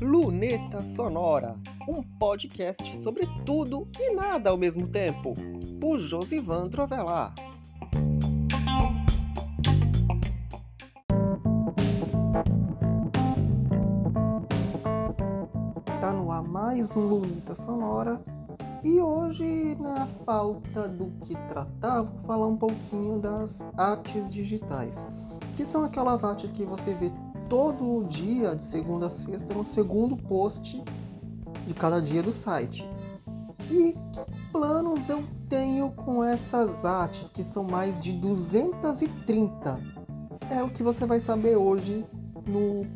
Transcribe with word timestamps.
Luneta 0.00 0.84
Sonora, 0.94 1.56
um 1.88 2.02
podcast 2.02 2.98
sobre 2.98 3.26
tudo 3.44 3.88
e 3.98 4.14
nada 4.14 4.50
ao 4.50 4.56
mesmo 4.56 4.86
tempo, 4.86 5.34
por 5.80 5.98
Josivan 5.98 6.68
Trovelar. 6.68 7.34
Tá 16.00 16.12
no 16.12 16.30
ar 16.30 16.42
mais 16.42 16.96
um 16.96 17.06
Luneta 17.08 17.54
Sonora 17.54 18.22
e 18.84 19.00
hoje, 19.00 19.76
na 19.80 20.06
falta 20.24 20.88
do 20.88 21.06
que 21.20 21.34
tratar, 21.48 22.02
vou 22.02 22.18
falar 22.20 22.46
um 22.46 22.56
pouquinho 22.56 23.18
das 23.18 23.66
artes 23.76 24.30
digitais, 24.30 25.04
que 25.58 25.66
são 25.66 25.82
aquelas 25.82 26.22
artes 26.22 26.52
que 26.52 26.64
você 26.64 26.94
vê 26.94 27.10
todo 27.48 28.04
dia, 28.04 28.54
de 28.54 28.62
segunda 28.62 29.08
a 29.08 29.10
sexta, 29.10 29.52
no 29.52 29.64
segundo 29.64 30.16
post 30.16 30.80
de 31.66 31.74
cada 31.74 32.00
dia 32.00 32.22
do 32.22 32.30
site. 32.30 32.88
E 33.68 33.92
que 34.12 34.24
planos 34.52 35.08
eu 35.08 35.20
tenho 35.48 35.90
com 35.90 36.22
essas 36.22 36.84
artes, 36.84 37.28
que 37.28 37.42
são 37.42 37.64
mais 37.64 38.00
de 38.00 38.12
230? 38.12 39.82
É 40.48 40.62
o 40.62 40.70
que 40.70 40.84
você 40.84 41.04
vai 41.04 41.18
saber 41.18 41.56
hoje 41.56 42.06
no 42.46 42.86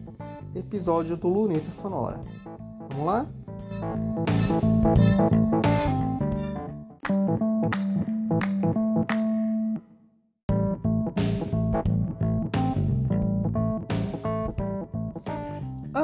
episódio 0.55 1.17
do 1.17 1.29
Luneta 1.29 1.73
Sonora. 1.73 2.23
Vamos 2.91 3.07
lá? 3.07 3.27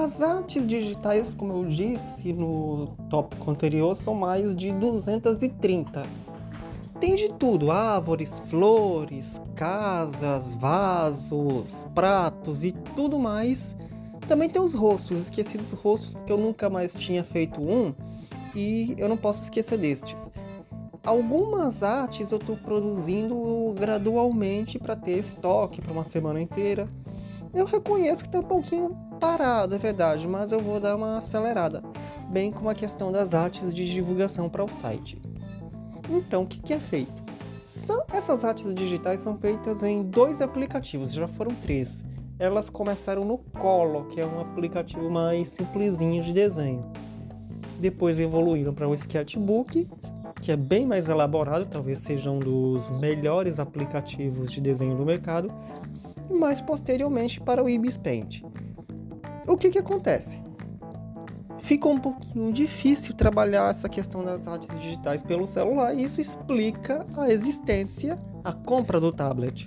As 0.08 0.22
artes 0.22 0.66
digitais, 0.66 1.34
como 1.34 1.52
eu 1.52 1.66
disse 1.66 2.32
no 2.32 2.86
tópico 3.10 3.50
anterior, 3.50 3.94
são 3.94 4.14
mais 4.14 4.56
de 4.56 4.72
230. 4.72 6.06
Tem 6.98 7.14
de 7.14 7.28
tudo: 7.34 7.70
árvores, 7.70 8.40
flores, 8.48 9.38
casas, 9.54 10.54
vasos, 10.54 11.86
pratos 11.94 12.64
e 12.64 12.72
tudo 12.72 13.18
mais. 13.18 13.76
Também 14.26 14.48
tem 14.48 14.62
os 14.62 14.72
rostos, 14.72 15.18
esqueci 15.18 15.58
dos 15.58 15.72
rostos 15.72 16.14
porque 16.14 16.32
eu 16.32 16.38
nunca 16.38 16.70
mais 16.70 16.94
tinha 16.94 17.22
feito 17.22 17.60
um 17.60 17.92
e 18.54 18.94
eu 18.96 19.10
não 19.10 19.16
posso 19.18 19.42
esquecer 19.42 19.76
destes. 19.76 20.30
Algumas 21.04 21.82
artes 21.82 22.32
eu 22.32 22.38
estou 22.38 22.56
produzindo 22.56 23.74
gradualmente 23.78 24.78
para 24.78 24.96
ter 24.96 25.18
estoque 25.18 25.82
para 25.82 25.92
uma 25.92 26.04
semana 26.04 26.40
inteira. 26.40 26.88
Eu 27.52 27.66
reconheço 27.66 28.22
que 28.22 28.28
está 28.28 28.40
um 28.40 28.48
pouquinho 28.48 29.07
parado, 29.18 29.74
é 29.74 29.78
verdade, 29.78 30.26
mas 30.26 30.52
eu 30.52 30.60
vou 30.60 30.78
dar 30.78 30.96
uma 30.96 31.18
acelerada, 31.18 31.82
bem 32.30 32.52
como 32.52 32.70
a 32.70 32.74
questão 32.74 33.10
das 33.10 33.34
artes 33.34 33.74
de 33.74 33.92
divulgação 33.92 34.48
para 34.48 34.64
o 34.64 34.68
site. 34.68 35.20
Então, 36.08 36.42
o 36.42 36.46
que, 36.46 36.60
que 36.60 36.72
é 36.72 36.78
feito? 36.78 37.22
São, 37.62 38.02
essas 38.12 38.44
artes 38.44 38.74
digitais 38.74 39.20
são 39.20 39.36
feitas 39.36 39.82
em 39.82 40.02
dois 40.02 40.40
aplicativos, 40.40 41.12
já 41.12 41.28
foram 41.28 41.54
três. 41.54 42.02
Elas 42.38 42.70
começaram 42.70 43.24
no 43.24 43.36
Colo, 43.36 44.06
que 44.06 44.20
é 44.20 44.24
um 44.24 44.40
aplicativo 44.40 45.10
mais 45.10 45.48
simplesinho 45.48 46.22
de 46.22 46.32
desenho. 46.32 46.84
Depois 47.78 48.18
evoluíram 48.18 48.72
para 48.72 48.88
o 48.88 48.94
Sketchbook, 48.94 49.86
que 50.40 50.52
é 50.52 50.56
bem 50.56 50.86
mais 50.86 51.08
elaborado, 51.08 51.66
talvez 51.66 51.98
seja 51.98 52.30
um 52.30 52.38
dos 52.38 52.90
melhores 53.00 53.58
aplicativos 53.58 54.50
de 54.50 54.60
desenho 54.60 54.96
do 54.96 55.04
mercado, 55.04 55.52
e 56.30 56.34
mais 56.34 56.62
posteriormente 56.62 57.40
para 57.40 57.62
o 57.62 57.68
Ibis 57.68 57.96
Paint. 57.96 58.42
O 59.48 59.56
que, 59.56 59.70
que 59.70 59.78
acontece? 59.78 60.38
Ficou 61.62 61.92
um 61.92 61.98
pouquinho 61.98 62.52
difícil 62.52 63.14
trabalhar 63.14 63.70
essa 63.70 63.88
questão 63.88 64.22
das 64.22 64.46
artes 64.46 64.68
digitais 64.78 65.22
pelo 65.22 65.46
celular 65.46 65.94
e 65.94 66.04
isso 66.04 66.20
explica 66.20 67.06
a 67.16 67.30
existência, 67.30 68.18
a 68.44 68.52
compra 68.52 69.00
do 69.00 69.10
tablet. 69.10 69.66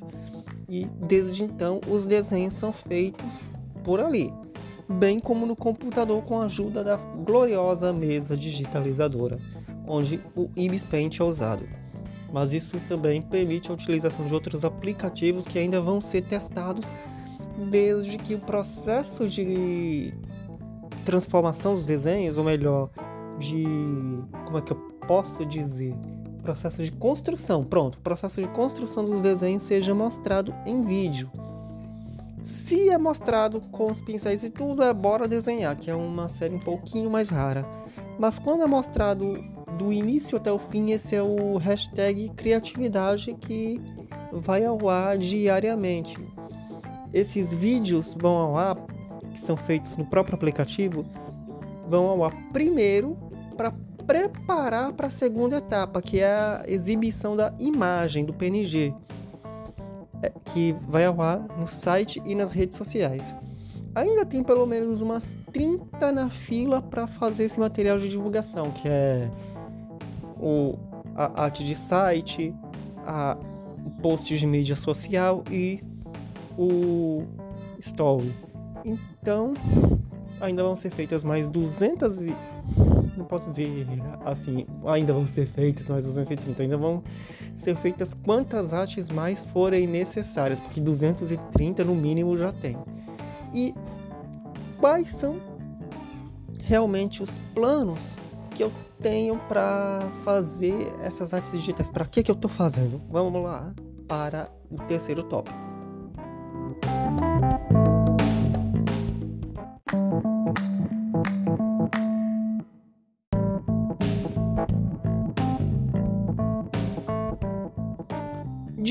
E 0.70 0.86
desde 0.86 1.44
então 1.44 1.82
os 1.88 2.06
desenhos 2.06 2.54
são 2.54 2.72
feitos 2.72 3.54
por 3.84 4.00
ali, 4.00 4.32
bem 4.88 5.20
como 5.20 5.48
no 5.48 5.56
computador 5.56 6.22
com 6.24 6.40
a 6.40 6.46
ajuda 6.46 6.84
da 6.84 6.98
gloriosa 6.98 7.92
mesa 7.92 8.38
digitalizadora, 8.38 9.40
onde 9.88 10.24
o 10.36 10.48
Ibis 10.56 10.86
Paint 10.86 11.20
é 11.20 11.24
usado. 11.24 11.68
Mas 12.32 12.54
isso 12.54 12.80
também 12.88 13.20
permite 13.20 13.72
a 13.72 13.74
utilização 13.74 14.26
de 14.26 14.34
outros 14.34 14.64
aplicativos 14.64 15.46
que 15.46 15.58
ainda 15.58 15.82
vão 15.82 16.00
ser 16.00 16.22
testados 16.22 16.96
desde 17.70 18.18
que 18.18 18.36
o 18.36 18.40
processo 18.40 19.28
de 19.28 20.14
transformação 21.06 21.76
dos 21.76 21.86
desenhos, 21.86 22.38
ou 22.38 22.44
melhor, 22.44 22.90
de 23.40 23.64
como 24.46 24.58
é 24.58 24.62
que 24.62 24.72
eu 24.72 24.78
posso 25.08 25.46
dizer, 25.46 25.96
processo 26.42 26.84
de 26.84 26.92
construção, 26.92 27.64
pronto, 27.64 28.00
processo 28.00 28.42
de 28.42 28.48
construção 28.48 29.06
dos 29.06 29.22
desenhos 29.22 29.64
seja 29.64 29.94
mostrado 29.94 30.54
em 30.66 30.84
vídeo. 30.84 31.30
Se 32.42 32.90
é 32.90 32.98
mostrado 32.98 33.62
com 33.72 33.92
os 33.92 34.02
pincéis 34.02 34.44
e 34.44 34.50
tudo, 34.50 34.84
é 34.84 34.92
bora 34.94 35.28
desenhar, 35.28 35.76
que 35.76 35.92
é 35.92 35.96
uma 35.96 36.28
série 36.28 36.56
um 36.56 36.60
pouquinho 36.60 37.10
mais 37.10 37.30
rara. 37.30 37.66
Mas 38.18 38.40
quando 38.40 38.64
é 38.64 38.68
mostrado 38.68 39.38
do 39.78 39.94
início 39.94 40.38
até 40.38 40.52
o 40.52 40.58
fim, 40.58 40.92
esse 40.92 41.16
é 41.16 41.22
o 41.22 41.58
hashtag 41.58 42.30
criatividade 42.30 43.36
que 43.36 43.80
vai 44.32 44.66
ao 44.66 44.90
ar 44.90 45.18
diariamente. 45.18 46.18
Esses 47.14 47.54
vídeos 47.54 48.16
vão 48.18 48.36
ao 48.36 48.58
ar, 48.58 48.78
que 49.32 49.40
são 49.40 49.58
feitos 49.58 49.98
no 49.98 50.06
próprio 50.06 50.36
aplicativo, 50.36 51.06
vão 51.88 52.08
ao 52.08 52.24
ar 52.24 52.34
primeiro 52.54 53.18
para 53.58 53.74
preparar 54.06 54.94
para 54.94 55.08
a 55.08 55.12
segunda 55.12 55.58
etapa, 55.58 56.02
que 56.02 56.20
é 56.20 56.28
a 56.28 56.64
exibição 56.68 57.36
da 57.36 57.54
imagem 57.60 58.26
do 58.26 58.34
PNG, 58.34 58.94
é, 60.24 60.32
que 60.46 60.76
vai 60.88 61.06
ao 61.06 61.22
ar 61.22 61.40
no 61.58 61.68
site 61.68 62.22
e 62.26 62.34
nas 62.34 62.54
redes 62.54 62.78
sociais. 62.78 63.36
Ainda 63.94 64.26
tem 64.26 64.42
pelo 64.42 64.66
menos 64.66 65.02
umas 65.02 65.38
30 65.52 66.12
na 66.14 66.30
fila 66.30 66.82
para 66.82 67.06
fazer 67.06 67.44
esse 67.44 67.60
material 67.60 68.00
de 68.00 68.10
divulgação, 68.10 68.72
que 68.72 68.88
é 68.88 69.30
o, 70.40 70.78
a 71.16 71.44
arte 71.44 71.64
de 71.64 71.76
site, 71.76 72.56
a, 73.06 73.38
o 73.86 73.90
post 74.02 74.38
de 74.38 74.48
mídia 74.48 74.76
social 74.76 75.44
e 75.52 75.84
o 76.58 77.24
Story. 77.80 78.36
Então, 78.86 79.54
ainda 80.40 80.64
vão 80.64 80.76
ser 80.76 80.92
feitas 80.92 81.24
mais 81.24 81.48
200 81.48 82.26
e... 82.26 82.36
Não 83.18 83.26
posso 83.26 83.50
dizer 83.50 83.88
assim, 84.26 84.66
ainda 84.86 85.14
vão 85.14 85.28
ser 85.28 85.46
feitas 85.46 85.90
mais 85.90 86.06
230, 86.06 86.64
ainda 86.64 86.78
vão 86.78 87.04
ser 87.56 87.76
feitas 87.76 88.14
quantas 88.14 88.74
artes 88.74 89.10
mais 89.10 89.46
forem 89.46 89.86
necessárias, 89.86 90.60
porque 90.60 90.80
230 90.80 91.84
no 91.84 91.94
mínimo 91.94 92.36
já 92.38 92.52
tem. 92.52 92.78
E 93.54 93.76
quais 94.80 95.10
são 95.10 95.36
realmente 96.64 97.22
os 97.22 97.38
planos 97.54 98.18
que 98.56 98.64
eu 98.64 98.72
tenho 99.02 99.38
para 99.50 100.10
fazer 100.24 100.88
essas 101.04 101.34
artes 101.34 101.52
digitais? 101.52 101.92
Para 101.92 102.06
que 102.06 102.24
que 102.24 102.32
eu 102.32 102.36
estou 102.36 102.50
fazendo? 102.50 103.02
Vamos 103.10 103.44
lá 103.44 103.74
para 104.08 104.50
o 104.70 104.78
terceiro 104.78 105.22
tópico. 105.24 105.71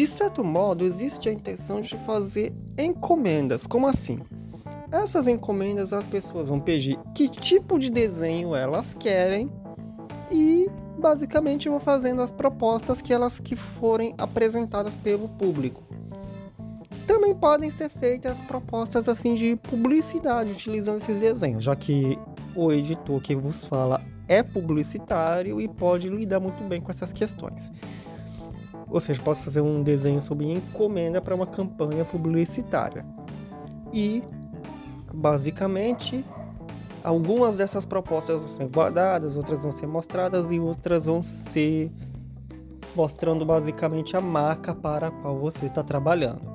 De 0.00 0.06
certo 0.06 0.42
modo, 0.42 0.82
existe 0.82 1.28
a 1.28 1.32
intenção 1.32 1.82
de 1.82 1.94
fazer 1.94 2.54
encomendas. 2.78 3.66
Como 3.66 3.86
assim? 3.86 4.18
Essas 4.90 5.28
encomendas 5.28 5.92
as 5.92 6.06
pessoas 6.06 6.48
vão 6.48 6.58
pedir 6.58 6.98
que 7.14 7.28
tipo 7.28 7.78
de 7.78 7.90
desenho 7.90 8.56
elas 8.56 8.94
querem 8.94 9.52
e 10.32 10.70
basicamente 10.98 11.68
vão 11.68 11.78
fazendo 11.78 12.22
as 12.22 12.32
propostas 12.32 13.02
que 13.02 13.12
elas 13.12 13.38
que 13.38 13.54
forem 13.54 14.14
apresentadas 14.16 14.96
pelo 14.96 15.28
público. 15.28 15.82
Também 17.06 17.34
podem 17.34 17.70
ser 17.70 17.90
feitas 17.90 18.40
propostas 18.40 19.06
assim 19.06 19.34
de 19.34 19.54
publicidade 19.54 20.50
utilizando 20.50 20.96
esses 20.96 21.18
desenhos, 21.18 21.62
já 21.62 21.76
que 21.76 22.18
o 22.56 22.72
editor 22.72 23.20
que 23.20 23.36
vos 23.36 23.66
fala 23.66 24.00
é 24.26 24.42
publicitário 24.42 25.60
e 25.60 25.68
pode 25.68 26.08
lidar 26.08 26.40
muito 26.40 26.64
bem 26.64 26.80
com 26.80 26.90
essas 26.90 27.12
questões. 27.12 27.70
Ou 28.90 29.00
seja, 29.00 29.22
posso 29.22 29.42
fazer 29.42 29.60
um 29.60 29.82
desenho 29.82 30.20
sob 30.20 30.44
encomenda 30.44 31.20
para 31.20 31.34
uma 31.34 31.46
campanha 31.46 32.04
publicitária. 32.04 33.06
E, 33.92 34.22
basicamente, 35.12 36.24
algumas 37.02 37.56
dessas 37.56 37.84
propostas 37.84 38.40
vão 38.40 38.48
ser 38.48 38.68
guardadas, 38.68 39.36
outras 39.36 39.62
vão 39.62 39.72
ser 39.72 39.86
mostradas 39.86 40.50
e 40.50 40.58
outras 40.58 41.06
vão 41.06 41.22
ser 41.22 41.90
mostrando 42.94 43.44
basicamente 43.44 44.16
a 44.16 44.20
marca 44.20 44.74
para 44.74 45.08
a 45.08 45.10
qual 45.10 45.38
você 45.38 45.66
está 45.66 45.82
trabalhando. 45.82 46.50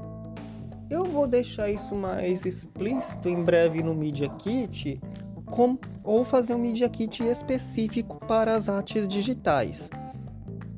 Eu 0.90 1.06
vou 1.06 1.26
deixar 1.26 1.70
isso 1.70 1.96
mais 1.96 2.46
explícito 2.46 3.28
em 3.28 3.42
breve 3.42 3.82
no 3.82 3.96
Media 3.96 4.30
Kit, 4.30 5.02
com, 5.46 5.78
ou 6.04 6.24
fazer 6.24 6.54
um 6.54 6.60
Media 6.60 6.88
Kit 6.90 7.24
específico 7.24 8.20
para 8.28 8.56
as 8.56 8.70
artes 8.70 9.08
digitais. 9.08 9.90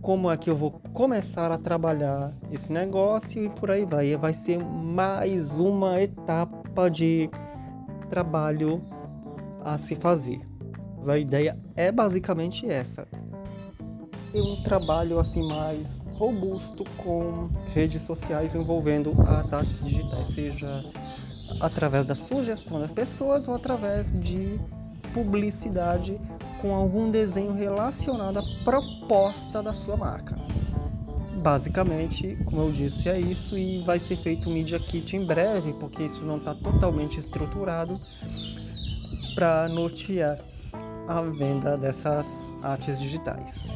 Como 0.08 0.32
é 0.32 0.38
que 0.38 0.50
eu 0.50 0.56
vou 0.56 0.72
começar 0.94 1.52
a 1.52 1.58
trabalhar 1.58 2.32
esse 2.50 2.72
negócio 2.72 3.44
e 3.44 3.50
por 3.50 3.70
aí 3.70 3.84
vai. 3.84 4.16
Vai 4.16 4.32
ser 4.32 4.58
mais 4.58 5.60
uma 5.60 6.02
etapa 6.02 6.90
de 6.90 7.30
trabalho 8.08 8.82
a 9.66 9.78
se 9.78 9.98
fazer. 9.98 10.40
A 11.06 11.18
ideia 11.18 11.60
é 11.76 11.92
basicamente 11.92 12.66
essa 12.66 13.06
um 14.34 14.64
trabalho 14.64 15.20
assim 15.20 15.46
mais 15.46 16.06
robusto 16.12 16.86
com 16.96 17.50
redes 17.74 18.04
sociais 18.04 18.56
envolvendo 18.56 19.14
as 19.28 19.52
artes 19.52 19.84
digitais, 19.84 20.28
seja 20.28 20.86
através 21.60 22.06
da 22.06 22.16
sugestão 22.16 22.80
das 22.80 22.94
pessoas 22.94 23.46
ou 23.50 23.56
através 23.56 24.18
de 24.22 24.58
publicidade 25.14 26.18
com 26.62 26.74
algum 26.76 27.10
desenho 27.10 27.54
relacionado 27.54 28.40
à 28.40 28.44
proposta 28.64 29.62
da 29.62 29.74
sua 29.74 29.98
marca. 29.98 30.38
Basicamente, 31.42 32.38
como 32.46 32.62
eu 32.62 32.72
disse, 32.72 33.08
é 33.10 33.20
isso 33.20 33.58
e 33.58 33.82
vai 33.84 34.00
ser 34.00 34.18
feito 34.18 34.50
um 34.50 34.54
Media 34.54 34.80
Kit 34.80 35.16
em 35.16 35.26
breve, 35.26 35.74
porque 35.74 36.04
isso 36.04 36.24
não 36.24 36.38
está 36.38 36.54
totalmente 36.54 37.20
estruturado 37.20 38.00
para 39.36 39.70
nortear 39.70 40.40
a 41.08 41.22
venda 41.22 41.78
dessas 41.78 42.52
artes 42.62 43.00
digitais. 43.00 43.70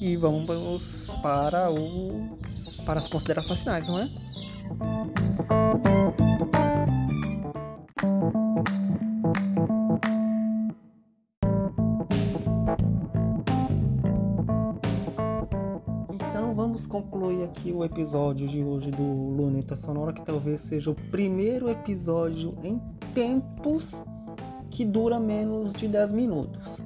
E 0.00 0.16
vamos 0.16 1.12
para 1.22 1.70
o 1.70 2.38
para 2.84 3.00
as 3.00 3.08
considerações 3.08 3.60
finais, 3.60 3.86
não 3.86 3.98
é? 3.98 4.10
Vamos 16.74 16.88
concluir 16.88 17.44
aqui 17.44 17.70
o 17.70 17.84
episódio 17.84 18.48
de 18.48 18.60
hoje 18.60 18.90
do 18.90 19.04
Luneta 19.04 19.76
Sonora, 19.76 20.12
que 20.12 20.22
talvez 20.22 20.60
seja 20.60 20.90
o 20.90 20.94
primeiro 21.08 21.70
episódio 21.70 22.52
em 22.64 22.82
tempos 23.14 24.04
que 24.70 24.84
dura 24.84 25.20
menos 25.20 25.72
de 25.72 25.86
10 25.86 26.12
minutos. 26.12 26.84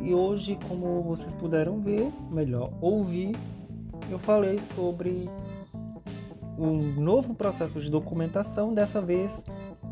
E 0.00 0.14
hoje, 0.14 0.58
como 0.66 1.02
vocês 1.02 1.34
puderam 1.34 1.78
ver, 1.78 2.10
melhor 2.30 2.72
ouvir, 2.80 3.36
eu 4.10 4.18
falei 4.18 4.58
sobre 4.58 5.28
um 6.58 6.78
novo 6.98 7.34
processo 7.34 7.78
de 7.82 7.90
documentação, 7.90 8.72
dessa 8.72 9.02
vez 9.02 9.44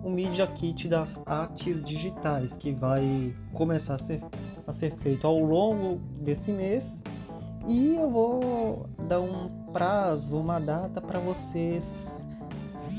o 0.02 0.08
Media 0.08 0.46
Kit 0.46 0.88
das 0.88 1.20
artes 1.26 1.82
digitais, 1.82 2.56
que 2.56 2.72
vai 2.72 3.36
começar 3.52 3.96
a 3.96 3.98
ser, 3.98 4.22
a 4.66 4.72
ser 4.72 4.96
feito 4.96 5.26
ao 5.26 5.38
longo 5.38 6.00
desse 6.18 6.50
mês. 6.50 7.02
E 7.66 7.96
eu 7.96 8.10
vou 8.10 8.88
dar 9.08 9.20
um 9.20 9.48
prazo, 9.72 10.38
uma 10.38 10.60
data 10.60 11.00
para 11.00 11.18
vocês 11.18 12.26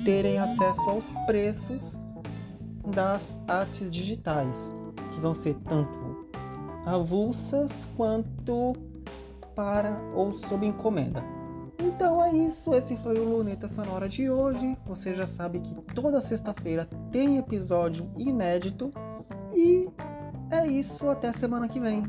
terem 0.03 0.37
acesso 0.37 0.89
aos 0.89 1.11
preços 1.25 2.01
das 2.85 3.39
artes 3.47 3.89
digitais, 3.89 4.69
que 5.13 5.19
vão 5.19 5.33
ser 5.33 5.55
tanto 5.55 6.27
avulsas 6.85 7.87
quanto 7.97 8.73
para 9.55 9.99
ou 10.13 10.33
sob 10.33 10.65
encomenda. 10.65 11.23
Então 11.79 12.23
é 12.23 12.33
isso, 12.33 12.73
esse 12.73 12.97
foi 12.97 13.19
o 13.19 13.23
Luneta 13.23 13.67
Sonora 13.67 14.09
de 14.09 14.29
hoje. 14.29 14.77
Você 14.85 15.13
já 15.13 15.27
sabe 15.27 15.59
que 15.59 15.73
toda 15.93 16.21
sexta-feira 16.21 16.87
tem 17.11 17.37
episódio 17.37 18.09
inédito. 18.17 18.91
E 19.55 19.87
é 20.51 20.67
isso, 20.67 21.09
até 21.09 21.31
semana 21.31 21.67
que 21.67 21.79
vem. 21.79 22.03